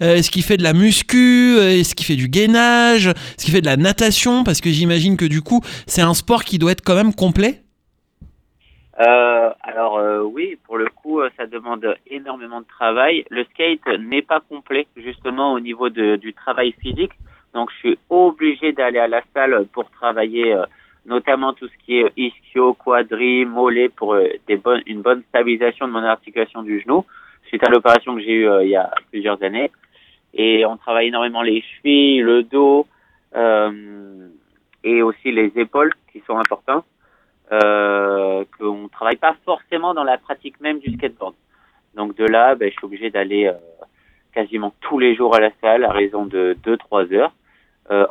Euh, 0.01 0.15
Est-ce 0.15 0.29
qu'il 0.29 0.43
fait 0.43 0.57
de 0.57 0.63
la 0.63 0.73
muscu? 0.73 1.55
Euh, 1.57 1.79
Est-ce 1.79 1.95
qu'il 1.95 2.05
fait 2.05 2.15
du 2.17 2.27
gainage? 2.27 3.07
Est-ce 3.07 3.45
qu'il 3.45 3.53
fait 3.53 3.61
de 3.61 3.65
la 3.65 3.77
natation? 3.77 4.43
Parce 4.43 4.59
que 4.59 4.69
j'imagine 4.69 5.15
que 5.15 5.25
du 5.25 5.41
coup 5.41 5.61
c'est 5.85 6.01
un 6.01 6.13
sport 6.13 6.43
qui 6.43 6.57
doit 6.59 6.73
être 6.73 6.83
quand 6.83 6.95
même 6.95 7.13
complet. 7.13 7.61
Euh, 8.99 9.49
alors 9.61 9.97
euh, 9.97 10.21
oui, 10.21 10.57
pour 10.65 10.77
le 10.77 10.87
coup, 10.89 11.19
euh, 11.21 11.29
ça 11.37 11.45
demande 11.45 11.85
énormément 12.07 12.61
de 12.61 12.65
travail. 12.65 13.25
Le 13.29 13.43
skate 13.45 13.99
n'est 13.99 14.23
pas 14.23 14.41
complet 14.49 14.87
justement 14.97 15.53
au 15.53 15.59
niveau 15.59 15.89
de, 15.89 16.15
du 16.15 16.33
travail 16.33 16.73
physique. 16.81 17.11
Donc 17.57 17.71
je 17.71 17.77
suis 17.77 17.99
obligé 18.11 18.71
d'aller 18.71 18.99
à 18.99 19.07
la 19.07 19.23
salle 19.33 19.65
pour 19.73 19.89
travailler 19.89 20.53
euh, 20.53 20.63
notamment 21.07 21.53
tout 21.53 21.67
ce 21.67 21.77
qui 21.83 21.97
est 21.97 22.11
ischio, 22.15 22.75
quadri, 22.75 23.45
mollet 23.45 23.89
pour 23.89 24.13
euh, 24.13 24.27
une 24.85 25.01
bonne 25.01 25.23
stabilisation 25.29 25.87
de 25.87 25.91
mon 25.91 26.03
articulation 26.03 26.61
du 26.61 26.79
genou 26.81 27.03
suite 27.47 27.63
à 27.63 27.71
l'opération 27.71 28.15
que 28.15 28.21
j'ai 28.21 28.33
eue 28.33 28.47
euh, 28.47 28.63
il 28.63 28.69
y 28.69 28.75
a 28.75 28.91
plusieurs 29.09 29.41
années. 29.41 29.71
Et 30.35 30.67
on 30.67 30.77
travaille 30.77 31.07
énormément 31.07 31.41
les 31.41 31.63
chevilles, 31.63 32.19
le 32.19 32.43
dos 32.43 32.85
euh, 33.35 34.27
et 34.83 35.01
aussi 35.01 35.31
les 35.31 35.51
épaules 35.55 35.95
qui 36.11 36.21
sont 36.27 36.37
importants 36.37 36.85
euh, 37.51 38.45
qu'on 38.59 38.83
ne 38.83 38.87
travaille 38.89 39.15
pas 39.15 39.35
forcément 39.45 39.95
dans 39.95 40.03
la 40.03 40.19
pratique 40.19 40.61
même 40.61 40.77
du 40.77 40.93
skateboard. 40.93 41.33
Donc 41.95 42.15
de 42.17 42.25
là, 42.25 42.53
ben, 42.53 42.69
je 42.69 42.75
suis 42.75 42.85
obligé 42.85 43.09
d'aller 43.09 43.47
euh, 43.47 43.53
quasiment 44.31 44.71
tous 44.81 44.99
les 44.99 45.15
jours 45.15 45.35
à 45.35 45.39
la 45.39 45.49
salle 45.59 45.83
à 45.83 45.91
raison 45.91 46.27
de 46.27 46.55
2-3 46.63 47.11
heures 47.15 47.31
euh, 47.31 47.45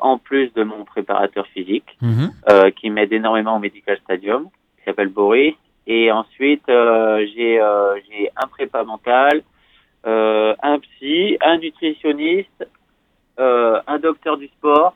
en 0.01 0.19
plus 0.19 0.53
de 0.55 0.63
mon 0.63 0.85
préparateur 0.85 1.47
physique, 1.49 1.97
Mhm. 2.03 2.31
euh, 2.51 2.71
qui 2.71 2.91
m'aide 2.91 3.13
énormément 3.13 3.57
au 3.57 3.59
Medical 3.59 3.99
Stadium, 3.99 4.45
qui 4.79 4.85
s'appelle 4.85 5.09
Boris. 5.09 5.55
Et 5.87 6.11
ensuite, 6.11 6.69
euh, 6.69 7.25
j'ai 7.35 7.61
euh, 7.61 7.95
un 8.37 8.47
prépa 8.49 8.83
mental, 8.85 9.43
euh, 10.07 10.55
un 10.63 10.79
psy, 10.79 11.37
un 11.41 11.59
nutritionniste, 11.59 12.67
euh, 13.39 13.81
un 13.87 13.99
docteur 13.99 14.37
du 14.37 14.47
sport. 14.49 14.95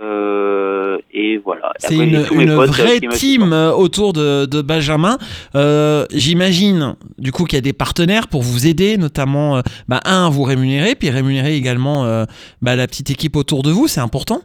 Euh, 0.00 0.98
et 1.12 1.36
voilà. 1.38 1.72
C'est 1.78 1.94
une, 1.94 2.24
une 2.32 2.50
euh, 2.50 2.64
vraie 2.64 3.00
me 3.02 3.12
team 3.12 3.52
euh, 3.52 3.72
autour 3.72 4.12
de, 4.12 4.46
de 4.46 4.62
Benjamin. 4.62 5.18
Euh, 5.54 6.06
J'imagine 6.10 6.96
du 7.18 7.32
coup 7.32 7.44
qu'il 7.44 7.56
y 7.56 7.58
a 7.58 7.62
des 7.62 7.74
partenaires 7.74 8.28
pour 8.28 8.42
vous 8.42 8.66
aider, 8.66 8.96
notamment 8.96 9.58
euh, 9.58 9.60
bah, 9.88 10.00
un 10.04 10.26
à 10.26 10.30
vous 10.30 10.42
rémunérer, 10.42 10.94
puis 10.94 11.10
rémunérer 11.10 11.54
également 11.54 12.04
euh, 12.04 12.24
bah, 12.62 12.76
la 12.76 12.86
petite 12.86 13.10
équipe 13.10 13.36
autour 13.36 13.62
de 13.62 13.70
vous, 13.70 13.88
c'est 13.88 14.00
important? 14.00 14.40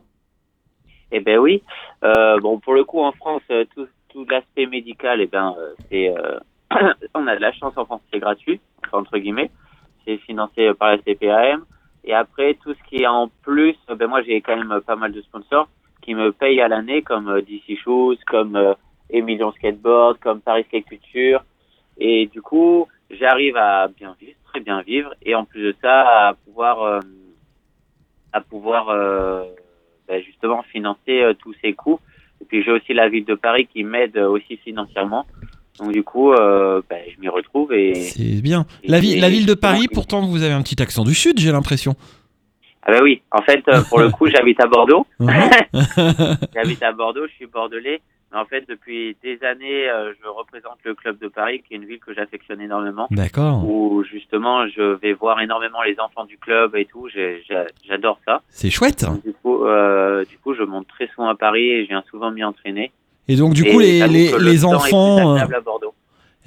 Eh 1.12 1.22
ben 1.22 1.38
oui. 1.38 1.64
Euh, 2.04 2.38
bon, 2.42 2.60
pour 2.60 2.74
le 2.74 2.84
coup, 2.84 3.02
en 3.02 3.14
France, 3.14 3.44
euh, 3.50 3.64
tout, 3.74 3.88
tout 4.10 4.26
l'aspect 4.30 4.66
médical, 4.66 5.22
eh 5.22 5.28
ben, 5.28 5.56
euh, 5.58 5.74
c'est, 5.90 6.10
euh, 6.10 6.40
on 7.16 7.28
a 7.28 7.36
de 7.36 7.42
la 7.42 7.54
chance 7.54 7.74
en 7.78 7.86
France, 7.86 8.02
c'est 8.12 8.20
gratuit, 8.20 8.60
entre 8.92 9.18
guillemets. 9.18 9.52
C'est 10.06 10.18
financé 10.18 10.70
par 10.78 10.92
la 10.92 10.98
CPAM. 10.98 11.64
Et 12.06 12.14
après, 12.14 12.54
tout 12.56 12.74
ce 12.74 12.90
qui 12.90 13.04
est 13.04 13.08
en 13.08 13.30
plus, 13.42 13.76
ben 13.90 14.08
moi, 14.08 14.22
j'ai 14.22 14.40
quand 14.42 14.56
même 14.56 14.80
pas 14.82 14.96
mal 14.96 15.12
de 15.12 15.22
sponsors 15.22 15.68
qui 16.02 16.14
me 16.14 16.32
payent 16.32 16.62
à 16.62 16.68
l'année, 16.68 17.02
comme 17.02 17.30
euh, 17.30 17.42
DC 17.42 17.80
Shoes, 17.84 18.18
comme 18.28 18.56
euh, 18.56 18.76
Emillion 19.10 19.52
Skateboard, 19.54 20.20
comme 20.20 20.40
Paris 20.40 20.64
Skate 20.68 20.86
Culture. 20.86 21.44
Et 21.98 22.28
du 22.28 22.44
coup, 22.44 22.88
j'arrive 23.10 23.58
à 23.58 23.88
bien 23.88 24.16
vivre, 24.20 24.38
très 24.46 24.60
bien 24.60 24.82
vivre, 24.82 25.16
et 25.24 25.34
en 25.34 25.46
plus 25.46 25.64
de 25.64 25.76
ça, 25.82 26.28
à 26.28 26.34
pouvoir, 26.36 26.84
euh, 26.84 27.00
à 28.34 28.42
pouvoir 28.42 28.88
ben, 30.08 30.22
justement 30.22 30.62
financer 30.64 31.24
tous 31.40 31.56
ces 31.62 31.74
coûts. 31.74 32.00
Et 32.42 32.46
puis 32.46 32.64
j'ai 32.64 32.72
aussi 32.72 32.94
la 32.94 33.08
ville 33.08 33.26
de 33.26 33.36
Paris 33.36 33.66
qui 33.66 33.84
m'aide 33.84 34.18
aussi 34.18 34.58
financièrement. 34.58 35.26
Donc 35.80 35.92
du 35.92 36.04
coup, 36.04 36.32
euh, 36.32 36.82
ben, 36.90 37.02
je 37.14 37.20
m'y 37.20 37.28
retrouve 37.28 37.74
et 37.74 37.94
C'est 37.96 38.42
bien. 38.42 38.66
Et- 38.84 38.88
La, 38.90 39.00
ville 39.00 39.46
de 39.46 39.54
Paris, 39.54 39.88
pourtant, 39.94 40.26
vous 40.26 40.44
avez 40.44 40.54
un 40.54 40.62
petit 40.62 40.82
accent 40.82 41.04
du 41.04 41.14
Sud, 41.14 41.40
j'ai 41.40 41.52
l'impression. 41.52 41.96
ah 42.84 42.92
ben 42.92 43.02
oui. 43.04 43.22
En 43.32 43.42
fait, 43.42 43.64
euh, 43.68 43.82
pour 43.90 44.00
le 44.00 44.10
coup, 44.10 44.28
j'habite 44.28 44.60
à 44.62 44.68
Bordeaux. 44.68 45.06
J'habite 46.54 46.84
à 46.84 46.92
Bordeaux, 46.92 47.28
je 47.28 47.34
suis 47.34 47.46
bordelais. 47.48 48.02
Mais 48.32 48.40
en 48.40 48.46
fait, 48.46 48.66
depuis 48.68 49.16
des 49.24 49.38
années, 49.44 49.88
euh, 49.90 50.12
je 50.22 50.28
représente 50.28 50.78
le 50.84 50.96
club 50.96 51.20
de 51.20 51.28
Paris, 51.28 51.62
qui 51.68 51.74
est 51.74 51.78
une 51.78 51.86
ville 51.86 52.00
que 52.00 52.14
j'affectionne 52.14 52.60
énormément. 52.60 53.08
D'accord, 53.12 53.64
Où 53.68 54.04
justement, 54.04 54.68
je 54.68 54.82
vais 55.00 55.14
voir 55.14 55.40
énormément 55.42 55.84
les 55.84 56.00
enfants 56.00 56.26
du 56.26 56.38
club 56.38 56.76
et 56.76 56.86
tout. 56.86 57.08
J'adore 57.88 58.20
ça. 58.26 58.42
c'est 58.50 58.70
chouette. 58.70 59.06
Du 59.24 59.34
coup, 59.34 59.66
euh, 59.66 60.26
du 60.26 60.38
coup, 60.40 60.54
je 60.56 60.64
monte 60.64 60.88
très 60.88 61.08
souvent 61.10 61.28
à 61.30 61.36
Paris 61.36 61.70
et 61.70 61.84
je 61.84 61.90
viens 61.90 62.04
souvent 62.10 62.32
m'y 62.32 62.44
entraîner. 62.44 62.92
Et 63.28 63.36
donc, 63.36 63.54
du 63.54 63.66
Et 63.68 63.72
coup, 63.72 63.80
les, 63.80 64.08
les, 64.08 64.32
le 64.32 64.38
les 64.38 64.66
enfants. 64.66 65.36
euh, 65.36 65.40
à. 65.40 65.48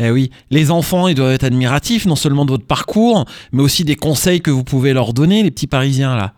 Eh 0.00 0.10
oui, 0.10 0.30
les 0.50 0.70
enfants, 0.70 1.08
ils 1.08 1.14
doivent 1.16 1.32
être 1.32 1.44
admiratifs, 1.44 2.06
non 2.06 2.14
seulement 2.14 2.44
de 2.44 2.50
votre 2.52 2.66
parcours, 2.66 3.24
mais 3.52 3.62
aussi 3.62 3.84
des 3.84 3.96
conseils 3.96 4.40
que 4.40 4.50
vous 4.50 4.62
pouvez 4.62 4.92
leur 4.92 5.12
donner, 5.12 5.42
les 5.42 5.50
petits 5.50 5.66
Parisiens 5.66 6.16
là. 6.16 6.32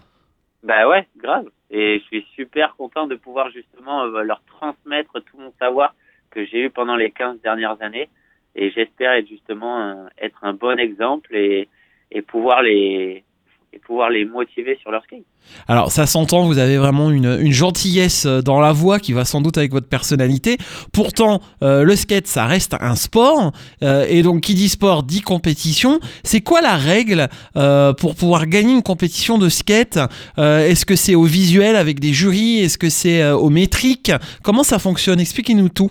Bah 0.62 0.88
ouais, 0.88 1.06
grave. 1.22 1.44
Et 1.70 1.98
je 2.00 2.04
suis 2.04 2.26
super 2.34 2.74
content 2.76 3.06
de 3.06 3.16
pouvoir 3.16 3.50
justement 3.50 4.04
euh, 4.04 4.22
leur 4.22 4.42
transmettre 4.58 5.12
tout 5.12 5.38
mon 5.38 5.52
savoir 5.60 5.94
que 6.30 6.44
j'ai 6.46 6.62
eu 6.64 6.70
pendant 6.70 6.96
les 6.96 7.10
15 7.10 7.36
dernières 7.42 7.76
années. 7.80 8.08
Et 8.56 8.70
j'espère 8.70 9.12
être 9.12 9.28
justement 9.28 10.06
être 10.20 10.38
un 10.42 10.54
bon 10.54 10.78
exemple 10.78 11.34
et, 11.36 11.68
et 12.10 12.22
pouvoir 12.22 12.62
les 12.62 13.24
et 13.72 13.78
pouvoir 13.78 14.10
les 14.10 14.24
motiver 14.24 14.76
sur 14.82 14.90
leur 14.90 15.02
skate. 15.04 15.22
Alors 15.68 15.92
ça 15.92 16.06
s'entend, 16.06 16.44
vous 16.46 16.58
avez 16.58 16.76
vraiment 16.76 17.10
une, 17.10 17.38
une 17.40 17.52
gentillesse 17.52 18.26
euh, 18.26 18.42
dans 18.42 18.60
la 18.60 18.72
voix 18.72 18.98
qui 18.98 19.12
va 19.12 19.24
sans 19.24 19.40
doute 19.40 19.58
avec 19.58 19.70
votre 19.70 19.88
personnalité. 19.88 20.56
Pourtant, 20.92 21.40
euh, 21.62 21.84
le 21.84 21.94
skate, 21.94 22.26
ça 22.26 22.46
reste 22.46 22.74
un 22.80 22.96
sport. 22.96 23.52
euh, 23.82 24.04
et 24.08 24.22
donc 24.22 24.40
qui 24.42 24.54
dit 24.54 24.68
sport 24.68 25.02
dit 25.04 25.20
compétition. 25.20 26.00
C'est 26.24 26.40
quoi 26.40 26.60
la 26.62 26.76
règle 26.76 27.28
euh, 27.56 27.92
pour 27.92 28.16
pouvoir 28.16 28.46
gagner 28.46 28.72
une 28.74 28.82
compétition 28.82 29.38
de 29.38 29.48
skate 29.48 29.98
Euh, 30.38 30.66
Est-ce 30.66 30.84
que 30.84 30.96
c'est 30.96 31.14
au 31.14 31.24
visuel 31.24 31.76
avec 31.76 32.00
des 32.00 32.12
jurys 32.12 32.60
Est-ce 32.60 32.78
que 32.78 32.88
c'est 32.90 33.22
euh, 33.22 33.36
au 33.36 33.50
métrique? 33.50 34.10
Comment 34.42 34.64
ça 34.64 34.78
fonctionne? 34.78 35.20
Expliquez-nous 35.20 35.68
tout. 35.68 35.90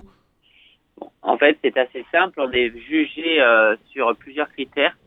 En 1.21 1.38
fait, 1.38 1.57
c'est 1.63 1.77
assez 1.77 2.03
simple. 2.12 2.39
On 2.41 2.51
est 2.51 2.71
jugé 2.89 3.39
euh, 3.41 3.75
sur 3.93 4.13
plusieurs 4.17 4.50
critères. 4.51 4.98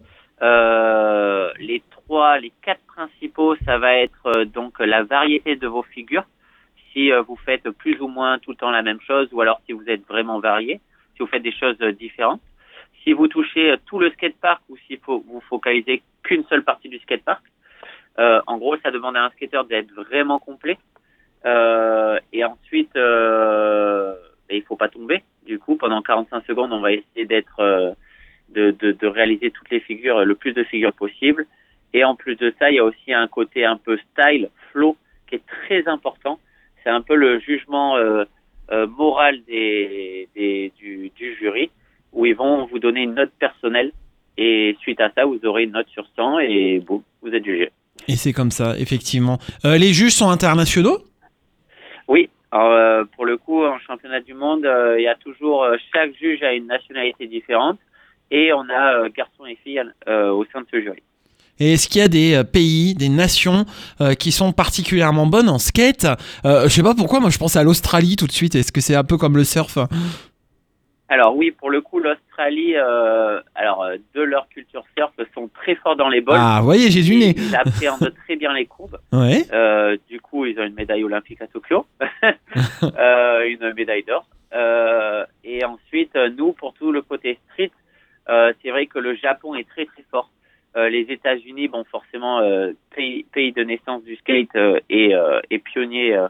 Euh, 0.42 1.50
les 1.60 1.82
trois, 1.90 2.01
les 2.40 2.52
quatre 2.62 2.84
principaux, 2.86 3.56
ça 3.64 3.78
va 3.78 3.96
être 3.96 4.26
euh, 4.26 4.44
donc 4.44 4.78
la 4.80 5.02
variété 5.02 5.56
de 5.56 5.66
vos 5.66 5.82
figures. 5.82 6.24
Si 6.92 7.10
euh, 7.10 7.22
vous 7.22 7.36
faites 7.36 7.68
plus 7.70 8.00
ou 8.00 8.08
moins 8.08 8.38
tout 8.38 8.50
le 8.50 8.56
temps 8.56 8.70
la 8.70 8.82
même 8.82 9.00
chose, 9.00 9.28
ou 9.32 9.40
alors 9.40 9.60
si 9.66 9.72
vous 9.72 9.84
êtes 9.86 10.06
vraiment 10.06 10.38
varié, 10.38 10.80
si 11.14 11.20
vous 11.20 11.26
faites 11.26 11.42
des 11.42 11.52
choses 11.52 11.76
euh, 11.80 11.92
différentes. 11.92 12.42
Si 13.02 13.12
vous 13.12 13.28
touchez 13.28 13.74
tout 13.86 13.98
le 13.98 14.10
skatepark 14.10 14.62
ou 14.68 14.76
si 14.86 15.00
vous 15.06 15.42
focalisez 15.48 16.02
qu'une 16.22 16.44
seule 16.44 16.62
partie 16.62 16.88
du 16.88 16.98
skatepark. 17.00 17.42
Euh, 18.18 18.40
en 18.46 18.58
gros, 18.58 18.76
ça 18.76 18.92
demande 18.92 19.16
à 19.16 19.24
un 19.24 19.30
skateur 19.30 19.64
d'être 19.64 19.92
vraiment 19.92 20.38
complet. 20.38 20.78
Et 21.44 22.44
ensuite, 22.44 22.94
euh, 22.94 24.14
ben, 24.48 24.56
il 24.56 24.62
faut 24.62 24.76
pas 24.76 24.88
tomber. 24.88 25.24
Du 25.44 25.58
coup, 25.58 25.74
pendant 25.74 26.00
45 26.00 26.46
secondes, 26.46 26.72
on 26.72 26.78
va 26.78 26.92
essayer 26.92 27.26
d'être, 27.26 27.96
de, 28.50 28.70
de 28.70 29.06
réaliser 29.08 29.50
toutes 29.50 29.70
les 29.70 29.80
figures, 29.80 30.24
le 30.24 30.36
plus 30.36 30.52
de 30.52 30.62
figures 30.62 30.92
possible. 30.92 31.48
Et 31.94 32.04
en 32.04 32.14
plus 32.14 32.36
de 32.36 32.54
ça, 32.58 32.70
il 32.70 32.76
y 32.76 32.78
a 32.78 32.84
aussi 32.84 33.12
un 33.12 33.28
côté 33.28 33.64
un 33.64 33.76
peu 33.76 33.98
style, 34.12 34.48
flow, 34.70 34.96
qui 35.26 35.36
est 35.36 35.42
très 35.46 35.86
important. 35.88 36.38
C'est 36.82 36.90
un 36.90 37.02
peu 37.02 37.14
le 37.14 37.38
jugement 37.40 37.96
euh, 37.96 38.24
euh, 38.70 38.86
moral 38.86 39.42
des, 39.46 40.28
des, 40.34 40.72
du, 40.78 41.10
du 41.14 41.36
jury, 41.36 41.70
où 42.12 42.26
ils 42.26 42.34
vont 42.34 42.66
vous 42.66 42.78
donner 42.78 43.02
une 43.02 43.14
note 43.14 43.32
personnelle. 43.38 43.92
Et 44.38 44.76
suite 44.80 45.00
à 45.00 45.10
ça, 45.14 45.24
vous 45.26 45.40
aurez 45.44 45.64
une 45.64 45.72
note 45.72 45.88
sur 45.88 46.06
100 46.16 46.38
et 46.40 46.80
boum, 46.80 47.02
vous 47.20 47.30
êtes 47.34 47.44
jugé. 47.44 47.70
Et 48.08 48.16
c'est 48.16 48.32
comme 48.32 48.50
ça, 48.50 48.78
effectivement. 48.78 49.38
Euh, 49.64 49.76
les 49.76 49.92
juges 49.92 50.14
sont 50.14 50.30
internationaux? 50.30 50.98
Oui, 52.08 52.30
alors, 52.50 53.06
pour 53.14 53.26
le 53.26 53.36
coup, 53.36 53.64
en 53.64 53.78
championnat 53.78 54.20
du 54.20 54.34
monde, 54.34 54.68
il 54.98 55.02
y 55.02 55.08
a 55.08 55.14
toujours 55.14 55.66
chaque 55.92 56.14
juge 56.16 56.42
a 56.42 56.52
une 56.52 56.66
nationalité 56.66 57.26
différente 57.26 57.78
et 58.30 58.52
on 58.52 58.68
a 58.68 59.08
garçons 59.10 59.46
et 59.46 59.56
filles 59.62 59.82
au 60.06 60.44
sein 60.52 60.62
de 60.62 60.66
ce 60.70 60.80
jury. 60.80 61.02
Et 61.58 61.74
est-ce 61.74 61.88
qu'il 61.88 62.00
y 62.00 62.04
a 62.04 62.08
des 62.08 62.34
euh, 62.34 62.44
pays, 62.44 62.94
des 62.94 63.08
nations 63.08 63.66
euh, 64.00 64.14
qui 64.14 64.32
sont 64.32 64.52
particulièrement 64.52 65.26
bonnes 65.26 65.48
en 65.48 65.58
skate? 65.58 66.06
Euh, 66.44 66.64
Je 66.64 66.68
sais 66.68 66.82
pas 66.82 66.94
pourquoi, 66.94 67.20
moi 67.20 67.30
je 67.30 67.38
pense 67.38 67.56
à 67.56 67.62
l'Australie 67.62 68.16
tout 68.16 68.26
de 68.26 68.32
suite. 68.32 68.54
Est-ce 68.54 68.72
que 68.72 68.80
c'est 68.80 68.94
un 68.94 69.04
peu 69.04 69.16
comme 69.16 69.36
le 69.36 69.44
surf? 69.44 69.78
Alors 71.08 71.36
oui, 71.36 71.50
pour 71.50 71.70
le 71.70 71.82
coup, 71.82 72.00
l'Australie, 72.00 72.74
euh, 72.74 73.38
alors 73.54 73.84
de 74.14 74.22
leur 74.22 74.48
culture 74.48 74.82
surf, 74.96 75.12
sont 75.34 75.50
très 75.54 75.74
forts 75.74 75.94
dans 75.94 76.08
les 76.08 76.22
bols. 76.22 76.38
Ah, 76.40 76.56
vous 76.60 76.64
voyez, 76.64 76.90
j'ai 76.90 77.02
du 77.02 77.16
nez. 77.16 77.34
Ils 77.36 77.54
appréhendent 77.54 78.14
très 78.24 78.36
bien 78.36 78.54
les 78.54 78.64
courbes. 78.64 78.98
Ouais. 79.12 79.44
Du 80.08 80.20
coup, 80.20 80.46
ils 80.46 80.58
ont 80.58 80.64
une 80.64 80.74
médaille 80.74 81.04
olympique 81.04 81.42
à 81.42 81.46
Tokyo, 81.48 81.84
une 82.82 83.74
médaille 83.76 84.04
d'or. 84.04 84.24
Et 85.44 85.62
ensuite, 85.66 86.16
nous, 86.38 86.52
pour 86.52 86.72
tout 86.72 86.92
le 86.92 87.02
côté 87.02 87.38
street, 87.50 87.72
c'est 88.26 88.70
vrai 88.70 88.86
que 88.86 88.98
le 88.98 89.14
Japon 89.14 89.54
est 89.54 89.68
très 89.68 89.84
très 89.84 90.04
fort. 90.10 90.30
Euh, 90.76 90.88
les 90.88 91.02
États-Unis, 91.02 91.68
bon, 91.68 91.84
forcément, 91.84 92.38
euh, 92.40 92.72
pays, 92.94 93.24
pays 93.32 93.52
de 93.52 93.62
naissance 93.62 94.02
du 94.04 94.16
skate 94.16 94.54
euh, 94.56 94.80
et, 94.88 95.14
euh, 95.14 95.40
et 95.50 95.58
pionnier 95.58 96.14
euh, 96.16 96.28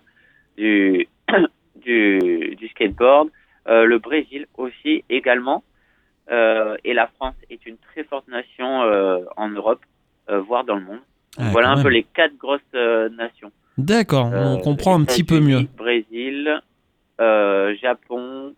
du, 0.56 1.06
du, 1.76 2.56
du 2.56 2.68
skateboard. 2.68 3.30
Euh, 3.68 3.84
le 3.84 3.99
Brésil 3.99 4.46
aussi, 4.56 5.04
également. 5.08 5.62
Euh, 6.30 6.76
et 6.84 6.94
la 6.94 7.06
France 7.06 7.37
est 7.50 7.64
une 7.66 7.76
très 7.76 8.04
forte 8.04 8.26
nation 8.28 8.82
euh, 8.82 9.20
en 9.37 9.49
Europe, 9.49 9.80
euh, 10.30 10.40
voire 10.40 10.64
dans 10.64 10.76
le 10.76 10.82
monde. 10.82 11.00
Ah, 11.38 11.49
voilà 11.50 11.70
un 11.70 11.82
peu 11.82 11.88
les 11.88 12.02
quatre 12.02 12.37
grosses 12.37 12.61
euh, 12.75 13.08
nations. 13.11 13.50
D'accord, 13.78 14.30
on 14.32 14.58
comprend 14.58 15.00
un 15.00 15.04
petit 15.04 15.25
peu 15.25 15.40
mieux. 15.40 15.62
Brésil, 15.76 16.61
euh, 17.20 17.75
Japon, 17.80 18.54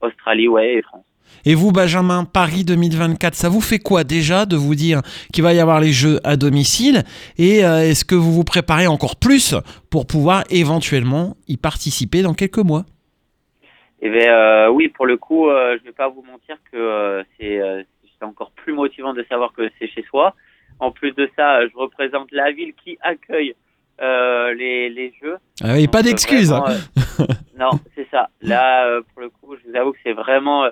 Australie, 0.00 0.48
ouais, 0.48 0.74
et 0.74 0.82
France. 0.82 1.04
Et 1.46 1.54
vous, 1.54 1.72
Benjamin, 1.72 2.24
Paris 2.24 2.64
2024, 2.64 3.34
ça 3.34 3.48
vous 3.48 3.60
fait 3.60 3.78
quoi 3.78 4.02
déjà 4.04 4.46
de 4.46 4.56
vous 4.56 4.74
dire 4.74 5.02
qu'il 5.32 5.42
va 5.44 5.52
y 5.52 5.60
avoir 5.60 5.78
les 5.80 5.92
Jeux 5.92 6.18
à 6.24 6.36
domicile 6.36 7.02
Et 7.36 7.64
euh, 7.64 7.80
est-ce 7.88 8.04
que 8.04 8.14
vous 8.14 8.32
vous 8.32 8.44
préparez 8.44 8.86
encore 8.86 9.16
plus 9.16 9.54
pour 9.90 10.06
pouvoir 10.06 10.44
éventuellement 10.50 11.36
y 11.48 11.56
participer 11.56 12.22
dans 12.22 12.32
quelques 12.34 12.58
mois? 12.58 12.84
Et 14.00 14.10
ben 14.10 14.28
euh, 14.28 14.68
oui, 14.70 14.88
pour 14.88 15.06
le 15.06 15.16
coup, 15.16 15.48
euh, 15.48 15.76
je 15.78 15.84
vais 15.84 15.92
pas 15.92 16.08
vous 16.08 16.22
mentir 16.22 16.56
que 16.70 17.24
c'est 17.38 17.60
encore 18.22 18.50
plus 18.52 18.72
motivant 18.72 19.12
de 19.12 19.24
savoir 19.28 19.52
que 19.52 19.70
c'est 19.78 19.88
chez 19.88 20.02
soi. 20.08 20.34
En 20.80 20.90
plus 20.90 21.12
de 21.12 21.28
ça, 21.36 21.66
je 21.66 21.76
représente 21.76 22.32
la 22.32 22.50
ville 22.52 22.72
qui 22.82 22.96
accueille 23.02 23.54
euh, 24.00 24.52
les, 24.54 24.88
les 24.90 25.12
Jeux. 25.22 25.36
ah, 25.62 25.78
Et 25.78 25.86
pas 25.88 25.98
Donc, 25.98 26.06
d'excuses 26.08 26.52
euh, 26.52 27.24
non, 27.58 27.70
c'est 27.94 28.06
ça. 28.10 28.28
Là, 28.42 29.00
pour 29.12 29.22
le 29.22 29.28
coup, 29.28 29.54
je 29.56 29.70
vous 29.70 29.76
avoue 29.76 29.92
que 29.92 29.98
c'est 30.02 30.12
vraiment, 30.14 30.64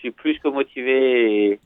suis 0.00 0.10
plus 0.10 0.36
que 0.42 0.48
motivé 0.48 0.96
et, 1.52 1.60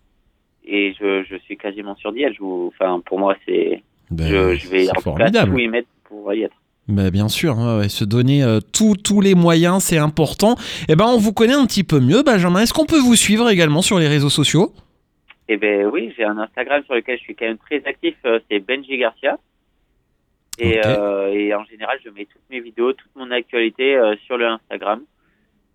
et 0.67 0.95
je, 0.99 1.25
je 1.25 1.37
suis 1.45 1.57
quasiment 1.57 1.97
sur 1.97 2.13
diète. 2.13 2.35
Je 2.35 2.41
vous, 2.41 2.73
enfin, 2.73 3.01
pour 3.07 3.19
moi, 3.19 3.35
c'est, 3.45 3.83
Ben, 4.11 4.27
je, 4.27 4.55
je 4.57 4.69
vais 4.69 4.89
en 4.91 5.01
tout 5.01 5.59
y 5.59 5.69
mettre 5.69 5.89
pour 6.05 6.33
y 6.35 6.43
être. 6.43 6.57
Bah, 6.87 7.11
bien 7.11 7.29
sûr, 7.29 7.57
ouais, 7.57 7.89
se 7.89 8.05
donner 8.05 8.43
euh, 8.43 8.61
tous 8.61 8.95
tous 8.97 9.21
les 9.23 9.35
moyens, 9.35 9.83
c'est 9.83 9.99
important. 9.99 10.57
Et 10.89 10.97
ben, 10.97 11.07
on 11.07 11.17
vous 11.17 11.33
connaît 11.33 11.55
un 11.55 11.67
petit 11.67 11.85
peu 11.85 11.99
mieux, 11.99 12.23
Benjamin. 12.23 12.61
Est-ce 12.61 12.75
qu'on 12.75 12.85
peut 12.85 13.01
vous 13.01 13.17
suivre 13.17 13.49
également 13.49 13.81
sur 13.81 13.99
les 13.99 14.09
réseaux 14.09 14.29
sociaux? 14.29 14.73
Eh 15.49 15.57
ben 15.57 15.87
oui, 15.87 16.13
j'ai 16.17 16.25
un 16.25 16.39
Instagram 16.39 16.83
sur 16.85 16.95
lequel 16.95 17.17
je 17.19 17.23
suis 17.23 17.35
quand 17.35 17.47
même 17.47 17.59
très 17.59 17.83
actif, 17.87 18.15
euh, 18.27 18.39
c'est 18.51 18.61
Benji 18.61 18.99
Garcia. 18.99 19.39
Et, 20.59 20.81
euh, 20.87 21.33
et 21.33 21.53
en 21.55 21.65
général, 21.65 21.99
je 22.05 22.11
mets 22.11 22.27
toutes 22.27 22.49
mes 22.51 22.61
vidéos, 22.61 22.93
toute 22.93 23.11
mon 23.17 23.31
actualité 23.31 23.99
sur 24.25 24.37
le 24.37 24.47
Instagram. 24.47 25.01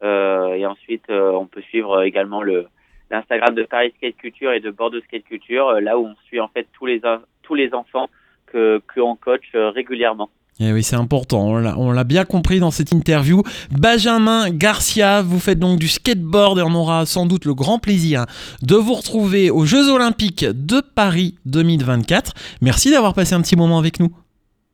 Euh, 0.04 0.54
et 0.54 0.66
ensuite, 0.66 1.04
euh, 1.10 1.32
on 1.32 1.46
peut 1.46 1.62
suivre 1.62 2.00
euh, 2.00 2.04
également 2.04 2.42
le 2.42 2.68
l'Instagram 3.12 3.56
de 3.56 3.64
Paris 3.64 3.92
Skate 3.98 4.18
Culture 4.18 4.52
et 4.54 4.60
de 4.60 4.70
Bordeaux 4.70 5.02
Skate 5.02 5.24
Culture, 5.24 5.72
là 5.82 5.98
où 5.98 6.06
on 6.06 6.16
suit 6.28 6.40
en 6.40 6.48
fait 6.48 6.68
tous 6.74 6.86
les 6.86 7.02
tous 7.44 7.56
les 7.56 7.74
enfants 7.74 8.08
que 8.46 8.82
que 8.94 9.00
on 9.02 9.16
coach 9.16 9.42
régulièrement. 9.54 10.30
Eh 10.62 10.74
oui, 10.74 10.84
c'est 10.84 10.98
important. 10.98 11.48
On 11.48 11.58
l'a- 11.58 11.78
On 11.80 11.92
l'a 11.92 12.04
bien 12.04 12.26
compris 12.26 12.60
dans 12.60 12.70
cette 12.70 12.92
interview. 12.92 13.42
Benjamin 13.72 14.50
Garcia, 14.50 15.22
vous 15.22 15.40
faites 15.40 15.58
donc 15.58 15.80
du 15.80 15.88
skateboard 15.88 16.60
et 16.60 16.62
on 16.62 16.76
aura 16.76 17.06
sans 17.06 17.26
doute 17.26 17.46
le 17.46 17.54
grand 17.54 17.80
plaisir 17.80 18.26
de 18.62 18.76
vous 18.76 18.94
retrouver 18.94 19.50
aux 19.50 19.66
Jeux 19.66 19.90
Olympiques 19.90 20.44
de 20.46 20.82
Paris 20.82 21.36
2024. 21.46 22.34
Merci 22.62 22.92
d'avoir 22.92 23.14
passé 23.14 23.34
un 23.36 23.42
petit 23.42 23.56
moment 23.56 23.80
avec 23.80 24.00
nous. 24.02 24.12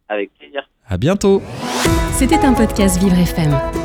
Avec 0.09 0.33
plaisir. 0.37 0.67
À 0.89 0.97
bientôt. 0.97 1.41
C'était 2.13 2.43
un 2.43 2.53
podcast 2.53 2.99
Vivre 3.01 3.17
FM. 3.19 3.84